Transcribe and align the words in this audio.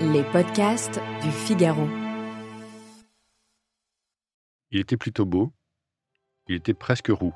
Les 0.00 0.22
podcasts 0.22 1.00
du 1.24 1.30
Figaro. 1.32 1.88
Il 4.70 4.78
était 4.78 4.96
plutôt 4.96 5.24
beau, 5.24 5.52
il 6.46 6.54
était 6.54 6.72
presque 6.72 7.08
roux. 7.08 7.34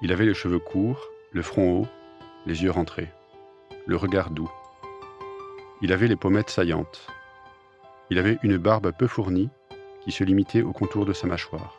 Il 0.00 0.12
avait 0.12 0.26
les 0.26 0.34
cheveux 0.34 0.58
courts, 0.58 1.00
le 1.30 1.42
front 1.42 1.82
haut, 1.82 1.86
les 2.44 2.64
yeux 2.64 2.72
rentrés, 2.72 3.08
le 3.86 3.94
regard 3.94 4.30
doux. 4.30 4.50
Il 5.80 5.92
avait 5.92 6.08
les 6.08 6.16
pommettes 6.16 6.50
saillantes. 6.50 7.06
Il 8.10 8.18
avait 8.18 8.38
une 8.42 8.56
barbe 8.56 8.90
peu 8.90 9.06
fournie 9.06 9.50
qui 10.00 10.10
se 10.10 10.24
limitait 10.24 10.62
au 10.62 10.72
contour 10.72 11.06
de 11.06 11.12
sa 11.12 11.28
mâchoire, 11.28 11.76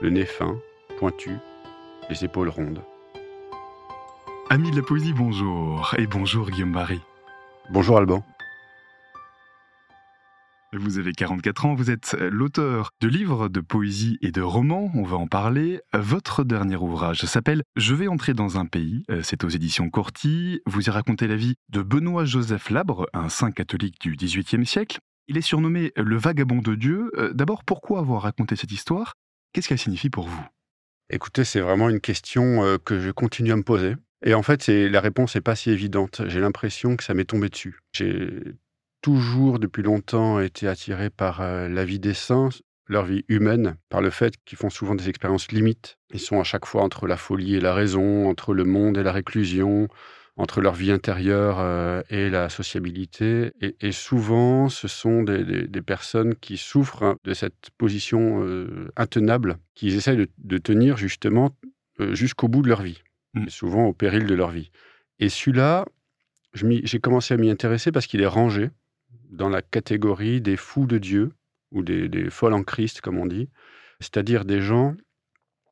le 0.00 0.10
nez 0.10 0.26
fin, 0.26 0.58
pointu, 0.98 1.36
les 2.10 2.24
épaules 2.24 2.48
rondes. 2.48 2.82
Amis 4.50 4.72
de 4.72 4.76
la 4.76 4.82
poésie, 4.82 5.12
bonjour. 5.12 5.94
Et 5.98 6.08
bonjour 6.08 6.50
Guillaume 6.50 6.72
Barry. 6.72 7.00
Bonjour 7.70 7.98
Alban. 7.98 8.24
Vous 10.78 10.98
avez 10.98 11.12
44 11.12 11.66
ans, 11.66 11.74
vous 11.74 11.90
êtes 11.90 12.16
l'auteur 12.20 12.90
de 13.00 13.08
livres 13.08 13.48
de 13.48 13.60
poésie 13.60 14.18
et 14.20 14.30
de 14.30 14.42
romans, 14.42 14.90
on 14.94 15.04
va 15.04 15.16
en 15.16 15.26
parler. 15.26 15.80
Votre 15.94 16.44
dernier 16.44 16.76
ouvrage 16.76 17.24
s'appelle 17.24 17.62
Je 17.76 17.94
vais 17.94 18.08
entrer 18.08 18.34
dans 18.34 18.58
un 18.58 18.66
pays, 18.66 19.04
euh, 19.10 19.22
c'est 19.22 19.42
aux 19.44 19.48
éditions 19.48 19.88
Corti. 19.88 20.60
Vous 20.66 20.86
y 20.86 20.90
racontez 20.90 21.28
la 21.28 21.36
vie 21.36 21.54
de 21.70 21.80
Benoît-Joseph 21.82 22.70
Labre, 22.70 23.06
un 23.14 23.30
saint 23.30 23.52
catholique 23.52 24.00
du 24.00 24.16
XVIIIe 24.16 24.66
siècle. 24.66 24.98
Il 25.28 25.38
est 25.38 25.42
surnommé 25.42 25.92
le 25.96 26.16
vagabond 26.16 26.58
de 26.58 26.74
Dieu. 26.74 27.10
Euh, 27.16 27.32
d'abord, 27.32 27.64
pourquoi 27.64 28.00
avoir 28.00 28.22
raconté 28.22 28.54
cette 28.54 28.72
histoire? 28.72 29.14
Qu'est-ce 29.52 29.68
qu'elle 29.68 29.78
signifie 29.78 30.10
pour 30.10 30.28
vous? 30.28 30.46
Écoutez, 31.08 31.44
c'est 31.44 31.60
vraiment 31.60 31.88
une 31.88 32.00
question 32.00 32.64
euh, 32.64 32.76
que 32.76 33.00
je 33.00 33.10
continue 33.10 33.52
à 33.52 33.56
me 33.56 33.62
poser. 33.62 33.94
Et 34.24 34.34
en 34.34 34.42
fait, 34.42 34.66
la 34.68 35.00
réponse 35.00 35.34
n'est 35.34 35.40
pas 35.40 35.56
si 35.56 35.70
évidente. 35.70 36.22
J'ai 36.26 36.40
l'impression 36.40 36.96
que 36.96 37.04
ça 37.04 37.14
m'est 37.14 37.24
tombé 37.24 37.48
dessus. 37.48 37.78
Toujours, 39.06 39.60
depuis 39.60 39.84
longtemps, 39.84 40.40
été 40.40 40.66
attiré 40.66 41.10
par 41.10 41.40
euh, 41.40 41.68
la 41.68 41.84
vie 41.84 42.00
des 42.00 42.12
saints, 42.12 42.48
leur 42.88 43.04
vie 43.04 43.24
humaine, 43.28 43.76
par 43.88 44.00
le 44.00 44.10
fait 44.10 44.34
qu'ils 44.44 44.58
font 44.58 44.68
souvent 44.68 44.96
des 44.96 45.08
expériences 45.08 45.52
limites. 45.52 45.96
Ils 46.12 46.18
sont 46.18 46.40
à 46.40 46.42
chaque 46.42 46.66
fois 46.66 46.82
entre 46.82 47.06
la 47.06 47.16
folie 47.16 47.54
et 47.54 47.60
la 47.60 47.72
raison, 47.72 48.28
entre 48.28 48.52
le 48.52 48.64
monde 48.64 48.98
et 48.98 49.04
la 49.04 49.12
réclusion, 49.12 49.86
entre 50.36 50.60
leur 50.60 50.74
vie 50.74 50.90
intérieure 50.90 51.58
euh, 51.60 52.02
et 52.10 52.30
la 52.30 52.48
sociabilité. 52.48 53.52
Et, 53.60 53.92
souvent, 53.92 54.68
ce 54.68 54.88
sont 54.88 55.22
des, 55.22 55.82
personnes 55.82 56.34
qui 56.34 56.56
souffrent 56.56 57.04
hein, 57.04 57.16
de 57.22 57.32
cette 57.32 57.70
position 57.78 58.42
euh, 58.42 58.88
intenable, 58.96 59.58
qu'ils 59.76 59.94
essayent 59.94 60.26
de, 60.36 60.58
tenir 60.58 60.96
justement 60.96 61.56
jusqu'au 62.10 62.48
bout 62.48 62.62
de 62.62 62.68
leur 62.68 62.82
vie, 62.82 63.04
mmh. 63.34 63.50
souvent 63.50 63.84
au 63.84 63.92
péril 63.92 64.26
de 64.26 64.34
leur 64.34 64.50
vie. 64.50 64.72
Et 65.20 65.28
celui-là, 65.28 65.84
j'ai 66.54 66.98
commencé 66.98 67.34
à 67.34 67.36
m'y 67.36 67.50
intéresser 67.50 67.92
parce 67.92 68.08
qu'il 68.08 68.20
est 68.20 68.26
rangé 68.26 68.70
dans 69.30 69.48
la 69.48 69.62
catégorie 69.62 70.40
des 70.40 70.56
fous 70.56 70.86
de 70.86 70.98
Dieu, 70.98 71.32
ou 71.72 71.82
des, 71.82 72.30
folles 72.30 72.54
en 72.54 72.62
Christ, 72.62 73.00
comme 73.00 73.18
on 73.18 73.26
dit, 73.26 73.48
c'est-à-dire 74.00 74.44
des 74.44 74.60
gens 74.60 74.94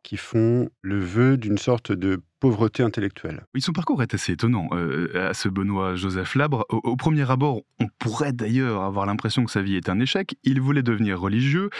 qui 0.02 0.18
font 0.18 0.68
le 0.82 0.98
vœu 0.98 1.38
d'une 1.38 1.56
sorte 1.56 1.90
de 1.90 2.20
pauvreté 2.38 2.82
intellectuelle. 2.82 3.46
Oui, 3.54 3.62
son 3.62 3.72
parcours 3.72 4.02
est 4.02 4.12
assez 4.12 4.32
étonnant. 4.32 4.68
Euh, 4.72 5.30
à 5.30 5.32
ce 5.32 5.48
Benoît 5.48 5.96
Joseph 5.96 6.34
Labre, 6.34 6.66
au, 6.68 6.94
premier 6.94 7.30
abord, 7.30 7.62
on 7.80 7.86
pourrait 7.98 8.34
d'ailleurs 8.34 8.82
avoir 8.82 9.06
l'impression 9.06 9.46
que 9.46 9.50
sa 9.50 9.62
vie 9.62 9.76
est 9.76 9.88
un 9.88 9.98
échec. 9.98 10.36
Il 10.44 10.60
voulait 10.60 10.82
devenir 10.82 11.18
religieux, 11.18 11.70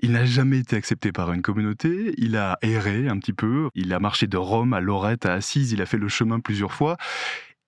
il 0.00 0.12
n'a 0.12 0.24
jamais 0.24 0.58
été 0.58 0.76
accepté 0.76 1.10
par 1.10 1.32
une 1.32 1.42
communauté, 1.42 2.14
il 2.18 2.36
a 2.36 2.56
erré 2.62 3.08
un 3.08 3.18
petit 3.18 3.32
peu, 3.32 3.68
il 3.74 3.92
a 3.92 3.98
marché 3.98 4.28
de 4.28 4.36
Rome 4.36 4.74
à 4.74 4.80
Lorette 4.80 5.26
à 5.26 5.32
Assise, 5.32 5.72
il 5.72 5.82
a 5.82 5.86
fait 5.86 5.98
le 5.98 6.08
chemin 6.08 6.38
plusieurs 6.38 6.72
fois, 6.72 6.96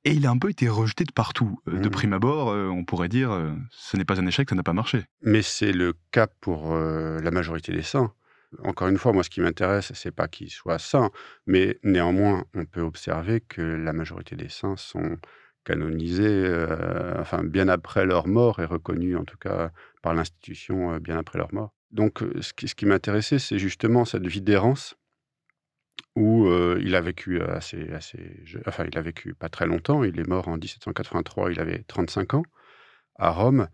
et 0.04 0.12
il 0.12 0.26
a 0.26 0.30
un 0.30 0.38
peu 0.38 0.50
été 0.50 0.68
rejeté 0.68 1.04
de 1.04 1.12
partout. 1.12 1.58
Euh, 1.68 1.78
de 1.78 1.88
mmh. 1.88 1.90
prime 1.90 2.12
abord, 2.12 2.50
euh, 2.50 2.68
on 2.68 2.84
pourrait 2.84 3.08
dire, 3.08 3.32
euh, 3.32 3.52
ce 3.70 3.96
n'est 3.96 4.04
pas 4.04 4.20
un 4.20 4.26
échec, 4.26 4.48
ça 4.48 4.54
n'a 4.54 4.62
pas 4.62 4.72
marché. 4.72 5.04
Mais 5.22 5.42
c'est 5.42 5.72
le 5.72 5.94
cas 6.10 6.26
pour 6.26 6.74
la 6.74 7.30
majorité 7.30 7.72
des 7.72 7.82
saints. 7.82 8.12
Encore 8.62 8.86
une 8.88 8.98
fois, 8.98 9.12
moi, 9.12 9.24
ce 9.24 9.30
qui 9.30 9.40
m'intéresse, 9.40 9.92
c'est 9.94 10.14
pas 10.14 10.28
qu'ils 10.28 10.50
soient 10.50 10.78
saints, 10.78 11.10
mais 11.46 11.78
néanmoins, 11.82 12.44
on 12.54 12.66
peut 12.66 12.82
observer 12.82 13.40
que 13.40 13.62
la 13.62 13.92
majorité 13.92 14.36
des 14.36 14.48
saints 14.48 14.76
sont 14.76 15.16
canonisés, 15.64 16.66
enfin, 17.18 17.42
bien 17.42 17.66
après 17.68 18.04
leur 18.04 18.28
mort 18.28 18.60
et 18.60 18.64
reconnus, 18.64 19.16
en 19.16 19.24
tout 19.24 19.38
cas, 19.38 19.72
par 20.02 20.14
l'institution 20.14 20.98
bien 20.98 21.18
après 21.18 21.38
leur 21.38 21.52
mort. 21.52 21.72
Donc, 21.90 22.22
ce 22.40 22.52
qui, 22.52 22.68
ce 22.68 22.76
qui 22.76 22.86
m'intéressait, 22.86 23.40
c'est 23.40 23.58
justement 23.58 24.04
cette 24.04 24.26
vie 24.26 24.42
d'errance 24.42 24.96
où 26.16 26.48
il 26.80 26.94
a 26.94 27.00
vécu 27.00 27.40
assez, 27.40 27.90
assez, 27.92 28.18
enfin 28.66 28.84
il 28.90 28.96
a 28.96 29.02
vécu 29.02 29.34
pas 29.34 29.48
très 29.48 29.66
longtemps. 29.66 30.04
Il 30.04 30.18
est 30.20 30.28
mort 30.28 30.48
en 30.48 30.56
1783. 30.56 31.52
Il 31.52 31.60
avait 31.60 31.84
35 31.88 32.34
ans 32.34 32.44
à 33.16 33.30
Rome. 33.30 33.68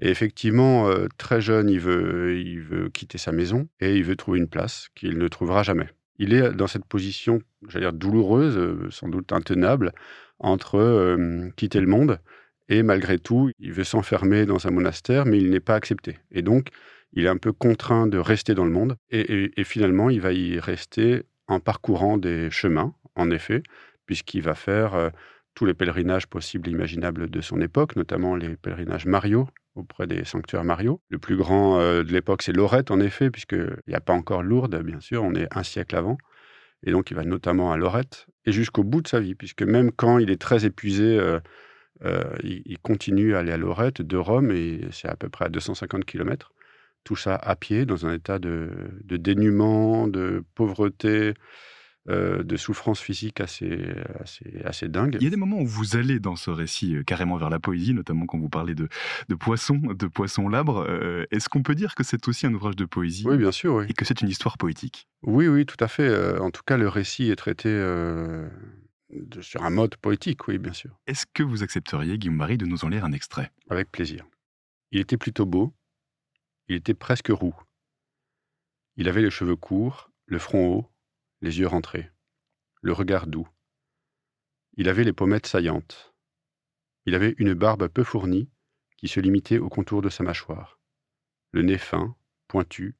Et 0.00 0.10
effectivement, 0.10 0.88
très 1.18 1.40
jeune, 1.40 1.68
il 1.68 1.80
veut, 1.80 2.38
il 2.38 2.60
veut 2.60 2.88
quitter 2.88 3.18
sa 3.18 3.32
maison 3.32 3.68
et 3.80 3.96
il 3.96 4.04
veut 4.04 4.16
trouver 4.16 4.38
une 4.38 4.48
place 4.48 4.88
qu'il 4.94 5.18
ne 5.18 5.28
trouvera 5.28 5.62
jamais. 5.62 5.88
Il 6.18 6.34
est 6.34 6.52
dans 6.52 6.66
cette 6.66 6.84
position, 6.84 7.40
j'allais 7.68 7.86
dire 7.86 7.92
douloureuse, 7.92 8.90
sans 8.90 9.08
doute 9.08 9.32
intenable, 9.32 9.92
entre 10.40 11.16
quitter 11.56 11.80
le 11.80 11.86
monde 11.86 12.20
et 12.68 12.82
malgré 12.82 13.18
tout, 13.18 13.50
il 13.58 13.72
veut 13.72 13.84
s'enfermer 13.84 14.46
dans 14.46 14.66
un 14.66 14.70
monastère, 14.70 15.24
mais 15.24 15.38
il 15.38 15.50
n'est 15.50 15.60
pas 15.60 15.74
accepté. 15.74 16.18
Et 16.30 16.42
donc, 16.42 16.68
il 17.12 17.24
est 17.24 17.28
un 17.28 17.38
peu 17.38 17.52
contraint 17.52 18.06
de 18.06 18.18
rester 18.18 18.54
dans 18.54 18.64
le 18.64 18.70
monde. 18.70 18.96
et 19.10 19.64
finalement, 19.64 20.10
il 20.10 20.20
va 20.20 20.32
y 20.32 20.60
rester 20.60 21.22
en 21.48 21.60
parcourant 21.60 22.18
des 22.18 22.50
chemins, 22.50 22.94
en 23.16 23.30
effet, 23.30 23.62
puisqu'il 24.06 24.42
va 24.42 24.54
faire 24.54 24.94
euh, 24.94 25.10
tous 25.54 25.64
les 25.64 25.74
pèlerinages 25.74 26.26
possibles 26.26 26.68
et 26.68 26.72
imaginables 26.72 27.28
de 27.28 27.40
son 27.40 27.60
époque, 27.60 27.96
notamment 27.96 28.36
les 28.36 28.56
pèlerinages 28.56 29.06
Mario 29.06 29.48
auprès 29.74 30.06
des 30.06 30.24
sanctuaires 30.24 30.64
Mario. 30.64 31.00
Le 31.08 31.18
plus 31.18 31.36
grand 31.36 31.80
euh, 31.80 32.02
de 32.02 32.12
l'époque, 32.12 32.42
c'est 32.42 32.52
Lorette, 32.52 32.90
en 32.90 33.00
effet, 33.00 33.30
puisqu'il 33.30 33.76
n'y 33.88 33.94
a 33.94 34.00
pas 34.00 34.12
encore 34.12 34.42
Lourdes, 34.42 34.82
bien 34.82 35.00
sûr, 35.00 35.22
on 35.24 35.34
est 35.34 35.48
un 35.56 35.62
siècle 35.62 35.96
avant. 35.96 36.18
Et 36.84 36.92
donc, 36.92 37.10
il 37.10 37.14
va 37.14 37.24
notamment 37.24 37.72
à 37.72 37.76
Lorette, 37.76 38.26
et 38.44 38.52
jusqu'au 38.52 38.84
bout 38.84 39.02
de 39.02 39.08
sa 39.08 39.20
vie, 39.20 39.34
puisque 39.34 39.62
même 39.62 39.90
quand 39.90 40.18
il 40.18 40.30
est 40.30 40.40
très 40.40 40.64
épuisé, 40.64 41.18
euh, 42.04 42.22
il, 42.44 42.78
continue 42.78 43.34
à 43.34 43.40
aller 43.40 43.50
à 43.50 43.56
Lorette 43.56 44.02
de 44.02 44.16
Rome, 44.16 44.52
et 44.52 44.82
c'est 44.92 45.08
à 45.08 45.16
peu 45.16 45.28
près 45.28 45.46
à 45.46 45.48
250 45.48 46.04
km 46.04 46.52
tout 47.08 47.16
ça 47.16 47.36
à 47.36 47.56
pied, 47.56 47.86
dans 47.86 48.04
un 48.04 48.12
état 48.12 48.38
de, 48.38 48.70
dénuement, 49.02 50.08
de 50.08 50.44
pauvreté, 50.54 51.32
euh, 52.10 52.42
de 52.42 52.56
souffrance 52.58 53.00
physique 53.00 53.40
assez, 53.40 53.94
assez, 54.20 54.60
assez 54.62 54.88
dingue. 54.88 55.16
Il 55.18 55.24
y 55.24 55.26
a 55.26 55.30
des 55.30 55.38
moments 55.38 55.58
où 55.58 55.66
vous 55.66 55.96
allez 55.96 56.20
dans 56.20 56.36
ce 56.36 56.50
récit 56.50 56.96
euh, 56.96 57.02
carrément 57.02 57.38
vers 57.38 57.48
la 57.48 57.60
poésie, 57.60 57.94
notamment 57.94 58.26
quand 58.26 58.38
vous 58.38 58.50
parlez 58.50 58.74
de, 58.74 58.90
de 59.30 59.34
poissons, 59.34 59.78
de 59.78 60.06
poissons 60.06 60.50
labres. 60.50 60.84
Euh, 60.86 61.24
est-ce 61.30 61.48
qu'on 61.48 61.62
peut 61.62 61.74
dire 61.74 61.94
que 61.94 62.04
c'est 62.04 62.28
aussi 62.28 62.46
un 62.46 62.52
ouvrage 62.52 62.76
de 62.76 62.84
poésie 62.84 63.24
Oui, 63.26 63.38
bien 63.38 63.52
sûr. 63.52 63.76
Oui. 63.76 63.86
Et 63.88 63.94
que 63.94 64.04
c'est 64.04 64.20
une 64.20 64.28
histoire 64.28 64.58
poétique? 64.58 65.08
Oui, 65.22 65.48
oui, 65.48 65.64
tout 65.64 65.82
à 65.82 65.88
fait. 65.88 66.38
en 66.38 66.50
tout 66.50 66.62
cas, 66.66 66.76
le 66.76 66.88
récit 66.88 67.30
est 67.30 67.36
traité 67.36 67.70
sur 69.40 69.64
un 69.64 69.70
mode 69.70 69.96
poétique, 69.96 70.46
oui, 70.46 70.58
bien 70.58 70.74
sûr. 70.74 70.90
Est-ce 71.06 71.24
que 71.32 71.42
vous 71.42 71.62
accepteriez, 71.62 72.18
Guillaume 72.18 72.36
Marie, 72.36 72.58
de 72.58 72.66
nous 72.66 72.84
en 72.84 72.90
lire 72.90 73.06
un 73.06 73.12
extrait? 73.12 73.50
Avec 73.70 73.90
plaisir. 73.90 74.26
Il 74.92 75.00
était 75.00 75.16
plutôt 75.16 75.46
beau, 75.46 75.72
il 76.68 76.76
était 76.76 76.94
presque 76.94 77.28
roux. 77.28 77.58
Il 78.96 79.08
avait 79.08 79.22
les 79.22 79.30
cheveux 79.30 79.56
courts, 79.56 80.10
le 80.26 80.38
front 80.38 80.68
haut, 80.68 80.90
les 81.40 81.58
yeux 81.60 81.66
rentrés, 81.66 82.10
le 82.82 82.92
regard 82.92 83.26
doux. 83.26 83.48
Il 84.76 84.88
avait 84.88 85.04
les 85.04 85.12
pommettes 85.12 85.46
saillantes. 85.46 86.14
Il 87.06 87.14
avait 87.14 87.34
une 87.38 87.54
barbe 87.54 87.88
peu 87.88 88.04
fournie 88.04 88.50
qui 88.98 89.08
se 89.08 89.20
limitait 89.20 89.58
au 89.58 89.68
contour 89.68 90.02
de 90.02 90.10
sa 90.10 90.24
mâchoire, 90.24 90.78
le 91.52 91.62
nez 91.62 91.78
fin, 91.78 92.16
pointu, 92.48 92.96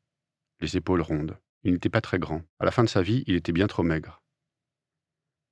les 0.60 0.76
épaules 0.76 1.02
rondes. 1.02 1.38
Il 1.64 1.72
n'était 1.72 1.90
pas 1.90 2.00
très 2.00 2.18
grand. 2.18 2.42
À 2.58 2.64
la 2.64 2.70
fin 2.70 2.84
de 2.84 2.88
sa 2.88 3.02
vie, 3.02 3.24
il 3.26 3.34
était 3.34 3.52
bien 3.52 3.66
trop 3.66 3.82
maigre. 3.82 4.22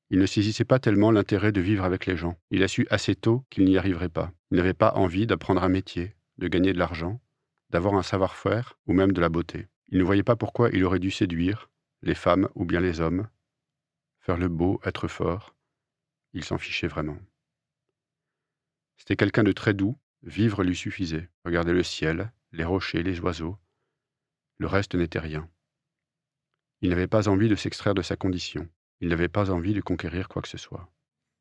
Il 0.09 0.21
ne 0.21 0.27
saisissait 0.27 0.65
pas 0.65 0.79
tellement 0.79 1.11
l'intérêt 1.11 1.53
de 1.53 1.61
vivre 1.61 1.85
avec 1.85 2.07
les 2.07 2.17
gens. 2.17 2.39
Il 2.51 2.63
a 2.63 2.69
su 2.69 2.87
assez 2.91 3.17
tôt 3.17 3.45
qu'il 3.51 3.65
n'y 3.65 3.77
arriverait 3.77 4.09
pas. 4.09 4.33
Il 4.53 4.57
n'avait 4.57 4.73
pas 4.73 4.95
envie 4.95 5.27
d'apprendre 5.27 5.65
un 5.65 5.69
métier, 5.69 6.15
de 6.39 6.47
gagner 6.47 6.73
de 6.73 6.79
l'argent, 6.79 7.21
d'avoir 7.77 7.97
un 7.97 8.03
savoir-faire 8.03 8.79
ou 8.87 8.95
même 8.95 9.13
de 9.13 9.21
la 9.21 9.29
beauté. 9.29 9.69
Il 9.89 9.99
ne 9.99 10.03
voyait 10.03 10.23
pas 10.23 10.35
pourquoi 10.35 10.71
il 10.71 10.83
aurait 10.83 10.99
dû 10.99 11.11
séduire 11.11 11.69
les 12.01 12.15
femmes 12.15 12.49
ou 12.55 12.65
bien 12.65 12.81
les 12.81 13.03
hommes, 13.03 13.29
faire 14.19 14.39
le 14.39 14.49
beau, 14.49 14.81
être 14.83 15.09
fort. 15.09 15.55
Il 16.33 16.43
s'en 16.43 16.57
fichait 16.57 16.87
vraiment. 16.87 17.19
C'était 18.97 19.17
quelqu'un 19.17 19.45
de 19.45 19.53
très 19.53 19.75
doux, 19.75 19.99
vivre 20.23 20.65
lui 20.65 20.75
suffisait. 20.75 21.29
Regarder 21.45 21.75
le 21.75 21.83
ciel, 21.83 22.33
les 22.51 22.65
rochers, 22.65 23.03
les 23.03 23.21
oiseaux. 23.21 23.59
Le 24.57 24.69
reste 24.69 24.95
n'était 24.95 25.19
rien. 25.19 25.47
Il 26.81 26.89
n'avait 26.89 27.07
pas 27.07 27.29
envie 27.29 27.51
de 27.51 27.57
s'extraire 27.57 27.93
de 27.93 28.01
sa 28.01 28.17
condition. 28.17 28.67
Il 29.03 29.09
n'avait 29.09 29.29
pas 29.29 29.51
envie 29.51 29.75
de 29.75 29.83
conquérir 29.83 30.29
quoi 30.29 30.41
que 30.41 30.49
ce 30.49 30.57
soit. 30.57 30.91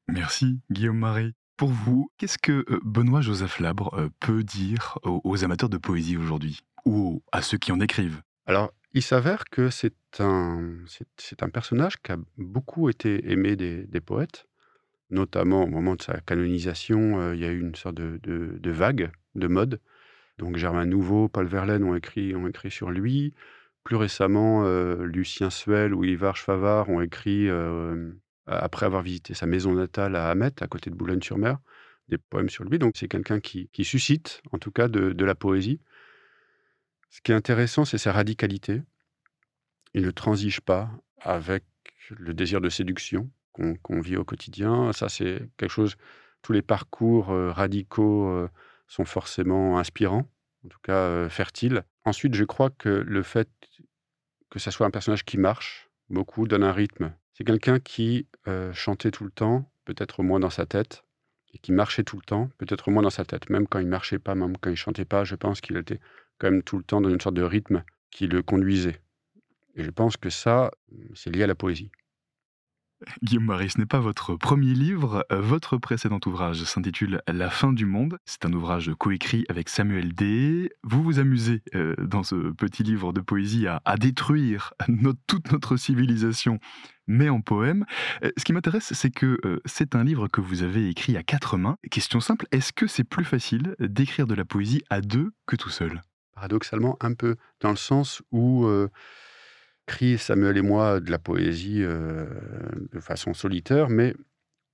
Merci, 0.09 0.59
Guillaume 0.69 0.99
Marie. 0.99 1.33
Pour 1.57 1.69
vous, 1.69 2.11
qu'est-ce 2.17 2.37
que 2.37 2.65
euh, 2.69 2.79
Benoît-Joseph 2.83 3.59
Labre 3.59 3.93
euh, 3.93 4.09
peut 4.19 4.43
dire 4.43 4.99
aux, 5.03 5.43
amateurs 5.45 5.69
de 5.69 5.77
poésie 5.77 6.17
aujourd'hui 6.17 6.59
ou 6.85 7.23
à 7.31 7.41
ceux 7.41 7.57
qui 7.57 7.71
en 7.71 7.79
écrivent? 7.79 8.21
Alors, 8.45 8.73
il 8.93 9.01
s'avère 9.01 9.45
que 9.45 9.69
c'est 9.69 9.95
un, 10.19 10.73
c'est, 11.17 11.43
un 11.43 11.49
personnage 11.49 11.95
qui 12.01 12.11
a 12.11 12.17
beaucoup 12.37 12.89
été 12.89 13.31
aimé 13.31 13.55
des, 13.55 14.01
poètes, 14.01 14.47
notamment 15.09 15.63
au 15.63 15.67
moment 15.67 15.95
de 15.95 16.01
sa 16.01 16.19
canonisation, 16.19 17.21
euh, 17.21 17.35
il 17.35 17.41
y 17.41 17.45
a 17.45 17.51
eu 17.51 17.61
une 17.61 17.75
sorte 17.75 17.95
de, 17.95 18.19
de- 18.23 18.57
de 18.59 18.71
vague, 18.71 19.11
de 19.35 19.47
mode. 19.47 19.79
Donc 20.37 20.57
Germain 20.57 20.85
Nouveau, 20.85 21.29
Paul 21.29 21.47
Verlaine 21.47 21.85
ont 21.85 21.95
écrit, 21.95 22.35
ont 22.35 22.47
écrit 22.47 22.71
sur 22.71 22.91
lui. 22.91 23.33
Plus 23.85 23.95
récemment, 23.95 24.63
Lucien 24.97 25.51
Suel 25.51 25.93
ou 25.93 26.03
Ivar 26.03 26.37
Favard 26.37 26.89
ont 26.89 27.01
écrit, 27.01 27.47
après 28.47 28.85
avoir 28.85 29.01
visité 29.01 29.33
sa 29.33 29.45
maison 29.45 29.73
natale 29.73 30.15
à 30.15 30.29
Hamet, 30.29 30.61
à 30.61 30.67
côté 30.67 30.89
de 30.89 30.95
Boulogne-sur-Mer, 30.95 31.57
des 32.09 32.17
poèmes 32.17 32.49
sur 32.49 32.63
lui. 32.63 32.79
Donc 32.79 32.93
c'est 32.95 33.07
quelqu'un 33.07 33.39
qui, 33.39 33.69
suscite, 33.83 34.41
en 34.51 34.59
tout 34.59 34.71
cas, 34.71 34.87
de, 34.87 35.25
la 35.25 35.35
poésie. 35.35 35.79
Ce 37.09 37.21
qui 37.21 37.31
est 37.31 37.35
intéressant, 37.35 37.85
c'est 37.85 37.97
sa 37.97 38.11
radicalité. 38.11 38.81
Il 39.93 40.03
ne 40.03 40.11
transige 40.11 40.61
pas 40.61 40.91
avec 41.21 41.63
le 42.09 42.33
désir 42.33 42.61
de 42.61 42.69
séduction 42.69 43.29
qu'on 43.53 43.75
qu'on 43.75 44.01
vit 44.01 44.17
au 44.17 44.25
quotidien. 44.25 44.91
Ça, 44.91 45.09
c'est 45.09 45.49
quelque 45.57 45.71
chose. 45.71 45.95
Tous 46.41 46.51
les 46.51 46.61
parcours 46.61 47.31
euh, 47.31 47.51
radicaux 47.51 48.27
euh, 48.29 48.49
sont 48.87 49.05
forcément 49.05 49.79
inspirants, 49.79 50.29
en 50.65 50.67
tout 50.67 50.77
cas 50.83 50.93
euh, 50.93 51.29
fertiles. 51.29 51.83
Ensuite, 52.03 52.35
je 52.35 52.43
crois 52.43 52.69
que 52.69 52.89
le 52.89 53.23
fait 53.23 53.49
que 54.51 54.59
ça 54.59 54.71
soit 54.71 54.85
un 54.85 54.91
personnage 54.91 55.25
qui 55.25 55.37
marche 55.37 55.89
beaucoup, 56.09 56.47
donne 56.47 56.63
un 56.63 56.71
rythme. 56.71 57.13
C'est 57.37 57.43
quelqu'un 57.43 57.79
qui 57.79 58.27
euh, 58.47 58.71
chantait 58.71 59.11
tout 59.11 59.25
le 59.25 59.29
temps, 59.29 59.69
peut-être 59.83 60.23
moins 60.23 60.39
dans 60.39 60.49
sa 60.49 60.65
tête, 60.65 61.03
et 61.53 61.57
qui 61.57 61.73
marchait 61.73 62.05
tout 62.05 62.15
le 62.15 62.21
temps, 62.21 62.49
peut-être 62.57 62.89
moins 62.91 63.03
dans 63.03 63.09
sa 63.09 63.25
tête. 63.25 63.49
Même 63.49 63.67
quand 63.67 63.79
il 63.79 63.87
marchait 63.87 64.19
pas, 64.19 64.35
même 64.35 64.57
quand 64.57 64.69
il 64.69 64.77
chantait 64.77 65.03
pas, 65.03 65.25
je 65.25 65.35
pense 65.35 65.59
qu'il 65.59 65.75
était 65.75 65.99
quand 66.37 66.49
même 66.49 66.63
tout 66.63 66.77
le 66.77 66.83
temps 66.85 67.01
dans 67.01 67.09
une 67.09 67.19
sorte 67.19 67.35
de 67.35 67.43
rythme 67.43 67.83
qui 68.09 68.27
le 68.27 68.41
conduisait. 68.41 69.01
Et 69.75 69.83
je 69.83 69.89
pense 69.89 70.15
que 70.15 70.29
ça, 70.29 70.71
c'est 71.13 71.29
lié 71.29 71.43
à 71.43 71.47
la 71.47 71.55
poésie. 71.55 71.91
Guillaume 73.23 73.45
Marie, 73.45 73.69
ce 73.69 73.79
n'est 73.79 73.85
pas 73.85 73.99
votre 73.99 74.35
premier 74.35 74.73
livre. 74.73 75.25
Euh, 75.31 75.41
Votre 75.41 75.77
précédent 75.77 76.19
ouvrage 76.25 76.63
s'intitule 76.63 77.21
La 77.27 77.49
fin 77.49 77.73
du 77.73 77.85
monde. 77.85 78.17
C'est 78.25 78.45
un 78.45 78.53
ouvrage 78.53 78.91
coécrit 78.97 79.45
avec 79.49 79.69
Samuel 79.69 80.13
D. 80.13 80.71
Vous 80.83 81.03
vous 81.03 81.19
amusez 81.19 81.61
euh, 81.75 81.95
dans 81.97 82.23
ce 82.23 82.35
petit 82.51 82.83
livre 82.83 83.13
de 83.13 83.21
poésie 83.21 83.67
à, 83.67 83.81
détruire 83.97 84.73
toute 85.27 85.51
notre 85.51 85.77
civilisation, 85.77 86.59
mais 87.07 87.29
en 87.29 87.41
poème. 87.41 87.85
Euh, 88.23 88.31
Ce 88.37 88.43
qui 88.43 88.53
m'intéresse, 88.53 88.93
c'est 88.93 89.11
que 89.11 89.39
c'est 89.65 89.95
un 89.95 90.03
livre 90.03 90.27
que 90.27 90.41
vous 90.41 90.63
avez 90.63 90.89
écrit 90.89 91.17
à 91.17 91.23
quatre 91.23 91.57
mains. 91.57 91.77
Question 91.91 92.19
simple, 92.19 92.47
est-ce 92.51 92.73
que 92.73 92.87
c'est 92.87 93.03
plus 93.03 93.25
facile 93.25 93.75
d'écrire 93.79 94.27
de 94.27 94.35
la 94.35 94.45
poésie 94.45 94.83
à 94.89 95.01
deux 95.01 95.31
que 95.45 95.55
tout 95.55 95.69
seul? 95.69 96.01
Paradoxalement, 96.33 96.97
un 96.99 97.13
peu, 97.13 97.35
dans 97.61 97.69
le 97.69 97.77
sens 97.77 98.21
où 98.31 98.67
écrit 99.87 100.17
Samuel 100.17 100.57
et 100.57 100.61
moi 100.61 100.99
de 100.99 101.11
la 101.11 101.19
poésie 101.19 101.83
euh, 101.83 102.25
de 102.91 102.99
façon 102.99 103.33
solitaire, 103.33 103.89
mais 103.89 104.15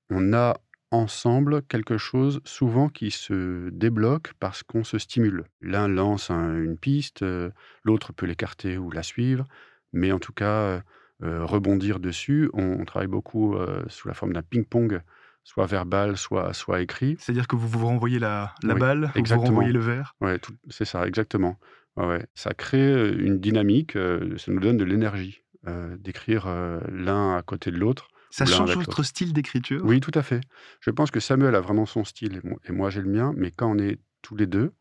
on 0.09 0.33
a 0.33 0.57
ensemble 0.91 1.61
quelque 1.63 1.97
chose 1.97 2.41
souvent 2.45 2.89
qui 2.89 3.11
se 3.11 3.69
débloque 3.69 4.33
parce 4.39 4.63
qu'on 4.63 4.83
se 4.83 4.97
stimule. 4.97 5.45
L'un 5.61 5.87
lance 5.87 6.29
un- 6.31 6.55
une 6.57 6.77
piste, 6.77 7.23
euh, 7.23 7.49
l'autre 7.83 8.13
peut 8.13 8.25
l'écarter 8.25 8.77
ou 8.77 8.91
la 8.91 9.03
suivre, 9.03 9.45
mais 9.93 10.11
en 10.11 10.19
tout 10.19 10.33
cas, 10.33 10.81
euh, 11.23 11.45
rebondir 11.45 11.99
dessus. 11.99 12.49
On, 12.53 12.79
on 12.79 12.85
travaille 12.85 13.07
beaucoup 13.07 13.55
sous 13.87 14.07
la 14.07 14.13
forme 14.13 14.33
d'un 14.33 14.41
ping-pong, 14.41 15.01
soit 15.43 15.65
verbal, 15.65 16.17
soit, 16.17 16.53
soit 16.53 16.81
écrit. 16.81 17.15
C'est-à-dire 17.19 17.47
que 17.47 17.55
vous 17.55 17.67
vous 17.67 17.85
renvoyez 17.87 18.19
la, 18.19 18.53
la 18.63 18.73
Oui, 18.73 18.79
balle, 18.79 19.01
vous 19.05 19.11
vous 19.13 19.19
exactement. 19.19 19.47
renvoyez 19.47 19.71
le 19.73 19.79
verre? 19.79 20.15
Tout- 20.41 20.55
c'est 20.69 20.85
ça, 20.85 21.07
exactement. 21.07 21.57
Ouais. 21.97 22.25
Ça 22.35 22.53
crée 22.53 23.11
une 23.11 23.39
dynamique, 23.39 23.95
euh, 23.95 24.37
ça 24.37 24.51
nous 24.51 24.59
donne 24.59 24.77
de 24.77 24.83
l'énergie 24.83 25.43
euh, 25.67 25.95
d'écrire 25.97 26.45
euh, 26.47 26.79
l'un 26.89 27.35
à 27.35 27.41
côté 27.41 27.71
de 27.71 27.77
l'autre. 27.77 28.07
Ça 28.29 28.45
change 28.45 28.73
votre 28.75 29.03
style 29.03 29.33
d'écriture? 29.33 29.81
Oui, 29.83 29.99
tout 29.99 30.11
à 30.13 30.23
fait. 30.23 30.41
Je 30.79 30.89
pense 30.89 31.11
que 31.11 31.19
Samuel 31.19 31.53
a 31.53 31.59
vraiment 31.59 31.85
son 31.85 32.05
style 32.05 32.37
et 32.37 32.47
moi, 32.47 32.59
moi 32.69 32.89
j'ai 32.89 33.01
le 33.01 33.09
mien, 33.09 33.33
mais 33.35 33.51
quand 33.51 33.69
on 33.69 33.77
est 33.77 33.99
tous 34.21 34.35
les 34.35 34.47
deux, 34.47 34.71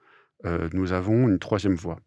nous 0.72 0.92
avons 0.92 1.28
une 1.28 1.38
troisième 1.38 1.74
voix. 1.74 1.98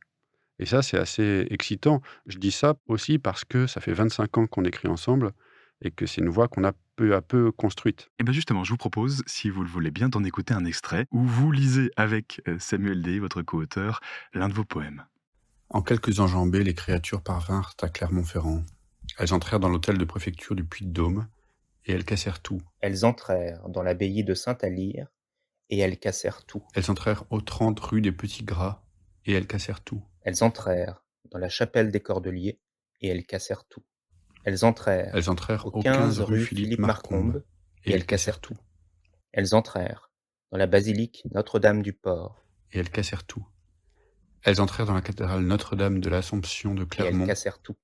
Et 0.57 0.65
ça, 0.65 0.81
c'est 0.81 0.97
assez 0.97 1.45
excitant. 1.51 2.01
Je 2.25 2.37
dis 2.37 2.51
ça 2.51 2.75
aussi 2.87 3.19
parce 3.19 3.43
que 3.43 3.67
ça 3.67 3.81
fait 3.81 3.93
25 3.93 4.37
ans 4.37 4.47
qu'on 4.47 4.63
écrit 4.63 4.87
ensemble 4.87 5.33
et 5.81 5.91
que 5.91 6.05
c'est 6.05 6.21
une 6.21 6.29
voix 6.29 6.47
qu'on 6.47 6.63
a 6.63 6.71
peu 6.95 7.15
à 7.15 7.21
peu 7.21 7.51
construite. 7.51 8.09
Et 8.19 8.23
bien 8.23 8.33
justement, 8.33 8.63
je 8.63 8.71
vous 8.71 8.77
propose, 8.77 9.23
si 9.25 9.49
vous 9.49 9.63
le 9.63 9.69
voulez 9.69 9.91
bien, 9.91 10.09
d'en 10.09 10.23
écouter 10.23 10.53
un 10.53 10.65
extrait 10.65 11.05
où 11.11 11.23
vous 11.23 11.51
lisez 11.51 11.91
avec 11.95 12.41
euh, 12.47 12.57
Samuel 12.59 13.01
Day, 13.01 13.19
votre 13.19 13.41
co-auteur, 13.41 13.99
l'un 14.33 14.49
de 14.49 14.53
vos 14.53 14.65
poèmes. 14.65 15.05
En 15.69 15.81
quelques 15.81 16.19
enjambées, 16.19 16.63
les 16.63 16.75
créatures 16.75 17.21
parvinrent 17.21 17.73
à 17.81 17.89
Clermont-Ferrand. 17.89 18.63
Elles 19.17 19.33
entrèrent 19.33 19.59
dans 19.59 19.69
l'hôtel 19.69 19.97
de 19.97 20.05
préfecture 20.05 20.55
du 20.55 20.63
Puy-de-Dôme 20.63 21.27
et 21.85 21.93
elles 21.93 22.05
cassèrent 22.05 22.41
tout. 22.41 22.61
Elles 22.79 23.05
entrèrent 23.05 23.67
dans 23.69 23.83
l'abbaye 23.83 24.23
de 24.23 24.33
Saint-Alyre, 24.33 25.07
et 25.69 25.79
elles 25.79 25.97
cassèrent 25.97 26.45
tout. 26.45 26.63
Elles 26.75 26.91
entrèrent 26.91 27.23
aux 27.31 27.41
30 27.41 27.79
rue 27.79 28.01
des 28.01 28.11
Petits 28.11 28.43
Gras 28.43 28.83
et 29.25 29.33
elles 29.33 29.47
cassèrent 29.47 29.81
tout. 29.81 30.03
Elles 30.21 30.43
entrèrent 30.43 31.03
dans 31.31 31.39
la 31.39 31.49
chapelle 31.49 31.91
des 31.91 31.99
Cordeliers, 31.99 32.59
et 33.01 33.07
elles 33.07 33.25
cassèrent 33.25 33.65
tout. 33.65 33.83
Elles 34.43 34.65
entrèrent 34.65 35.11
Elles 35.15 35.29
entrèrent 35.29 35.65
au 35.65 35.69
aux 35.69 35.81
15 35.81 36.17
15 36.17 36.19
rue 36.21 36.41
Philippe 36.41 36.79
Marcombe 36.79 37.43
et 37.85 37.93
elles 37.93 38.05
cassèrent 38.05 38.39
tout. 38.39 38.57
Elles 39.31 39.55
entrèrent 39.55 40.11
dans 40.51 40.57
la 40.57 40.67
basilique 40.67 41.23
Notre-Dame-du-Port, 41.31 42.45
et 42.71 42.79
elles 42.79 42.89
cassèrent 42.91 43.23
tout. 43.23 43.45
Elles 44.43 44.61
entrèrent 44.61 44.85
dans 44.85 44.93
la 44.93 45.01
cathédrale 45.01 45.41
Notre-Dame 45.41 45.99
de 45.99 46.09
l'Assomption 46.09 46.75
de 46.75 46.81
et 46.81 46.83
elles 46.83 46.89
Clermont. 46.89 47.25
cassèrent 47.25 47.59
tout. 47.59 47.75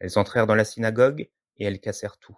Elles 0.00 0.18
entrèrent 0.18 0.46
dans 0.46 0.54
la 0.54 0.64
synagogue, 0.64 1.28
et 1.56 1.64
elles 1.64 1.80
cassèrent 1.80 2.18
tout. 2.18 2.36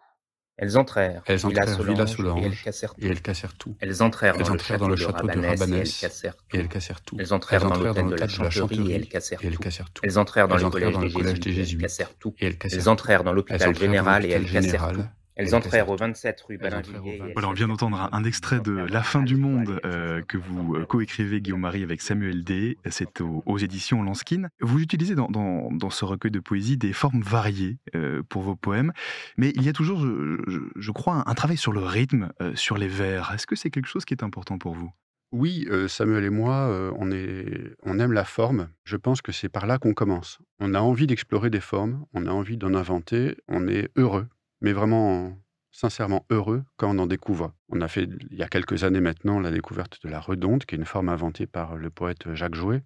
Elles 0.62 0.76
entrèrent 0.76 1.22
Elles 1.24 1.46
entrèrent 1.46 1.82
Villa 1.82 2.06
Solange, 2.06 2.42
et 2.42 2.46
elles 2.46 2.62
cassèrent 2.62 2.94
tout. 2.94 3.06
Elles 3.06 3.22
cassèrent 3.22 3.54
tout. 3.54 3.76
Elles 3.80 4.02
entrèrent 4.02 4.34
Elles 4.34 4.42
dans 4.42 4.48
le 4.48 4.54
entrèrent 4.54 4.66
château 4.66 4.84
dans 4.84 4.88
le 4.88 4.94
de 4.94 5.00
château 5.00 5.26
de 5.26 5.28
Rabanès, 5.28 5.40
et 5.40 5.52
elles 5.52 5.58
Rabanès, 5.58 6.00
cassèrent 6.00 6.36
tout. 6.36 6.44
Et 6.52 6.58
elles 6.60 6.68
cassèrent 6.68 7.00
tout. 7.00 7.16
Elles 7.18 7.32
entrèrent 7.32 7.64
dans 7.64 7.76
l'hôtel 7.76 8.04
de 8.04 8.10
la 8.10 8.26
l'hôtel 8.26 8.38
de 8.38 8.44
la 8.44 8.50
Chanterie, 8.50 8.92
et 8.92 8.94
elles 8.94 9.08
cassèrent 9.08 9.90
tout. 9.90 10.02
Elles 10.04 10.18
entrèrent 10.18 10.48
dans 10.48 10.56
le 10.56 10.68
collège 10.68 10.98
des 10.98 11.08
le 11.08 11.52
Jésuites, 11.54 11.80
et 11.80 11.80
elles 11.80 11.80
cassèrent 11.80 12.14
tout. 12.18 12.34
Elles 12.38 12.88
entrèrent 12.90 13.24
dans 13.24 13.32
l'hôpital 13.32 13.74
général, 13.74 14.26
et 14.26 14.30
elles 14.32 14.50
cassèrent 14.50 14.92
tout. 14.92 15.04
Elles 15.36 15.54
entrèrent 15.54 15.88
au 15.88 15.96
27 15.96 16.40
rue 16.42 16.58
Balinvilliers. 16.58 17.14
et 17.14 17.18
20. 17.18 17.26
elles 17.28 17.32
Voilà, 17.32 17.48
on 17.48 17.52
vient 17.52 17.68
d'entendre 17.68 18.08
un, 18.12 18.24
extrait 18.24 18.60
de 18.60 18.72
La 18.72 19.02
fin 19.02 19.22
du 19.22 19.36
monde 19.36 19.80
euh, 19.86 20.20
que 20.22 20.36
vous 20.36 20.84
coécrivez, 20.86 21.40
Guillaume 21.40 21.60
Marie, 21.60 21.82
avec 21.82 22.02
Samuel 22.02 22.44
Day. 22.44 22.76
C'est 22.90 23.20
aux, 23.20 23.42
aux 23.46 23.58
éditions 23.58 24.02
Lanskin. 24.02 24.48
Vous 24.60 24.80
utilisez 24.80 25.14
dans, 25.14 25.28
dans- 25.28 25.70
dans 25.72 25.90
ce 25.90 26.04
recueil 26.04 26.30
de 26.30 26.40
poésie 26.40 26.76
des 26.76 26.92
formes 26.92 27.22
variées 27.22 27.78
euh, 27.94 28.22
pour 28.28 28.42
vos 28.42 28.56
poèmes, 28.56 28.92
mais 29.38 29.52
il 29.56 29.62
y 29.62 29.68
a 29.68 29.72
toujours, 29.72 30.00
je, 30.00 30.36
je- 30.46 30.58
je 30.76 30.90
crois, 30.90 31.14
un, 31.14 31.24
un 31.26 31.34
travail 31.34 31.56
sur 31.56 31.72
le 31.72 31.80
rythme, 31.80 32.32
euh, 32.42 32.54
sur 32.54 32.76
les 32.76 32.88
vers. 32.88 33.32
Est-ce 33.32 33.46
que 33.46 33.56
c'est 33.56 33.70
quelque 33.70 33.86
chose 33.88 34.04
qui 34.04 34.12
est 34.14 34.22
important 34.24 34.58
pour 34.58 34.74
vous? 34.74 34.90
Oui, 35.32 35.66
euh, 35.70 35.86
Samuel 35.86 36.24
et 36.24 36.30
moi, 36.30 36.54
euh, 36.68 36.90
on, 36.98 37.12
est, 37.12 37.72
on 37.84 38.00
aime 38.00 38.12
la 38.12 38.24
forme. 38.24 38.68
Je 38.84 38.96
pense 38.96 39.22
que 39.22 39.30
c'est 39.30 39.48
par 39.48 39.66
là 39.66 39.78
qu'on 39.78 39.94
commence. 39.94 40.38
On 40.58 40.74
a 40.74 40.80
envie 40.80 41.06
d'explorer 41.06 41.50
des 41.50 41.60
formes, 41.60 42.04
on 42.14 42.26
a 42.26 42.30
envie 42.30 42.56
d'en 42.56 42.74
inventer, 42.74 43.36
on 43.46 43.68
est 43.68 43.90
heureux, 43.96 44.26
mais 44.60 44.72
vraiment 44.72 45.36
sincèrement 45.72 46.26
heureux 46.30 46.64
quand 46.76 46.94
on 46.94 46.98
en 46.98 47.06
découvre. 47.06 47.52
On 47.68 47.80
a 47.80 47.88
fait, 47.88 48.08
il 48.30 48.36
y 48.36 48.42
a 48.42 48.48
quelques 48.48 48.84
années 48.84 49.00
maintenant, 49.00 49.40
la 49.40 49.50
découverte 49.50 49.98
de 50.04 50.08
la 50.08 50.20
redonde, 50.20 50.64
qui 50.64 50.74
est 50.74 50.78
une 50.78 50.84
forme 50.84 51.08
inventée 51.08 51.46
par 51.46 51.76
le 51.76 51.90
poète 51.90 52.34
Jacques 52.34 52.54
Jouet. 52.56 52.82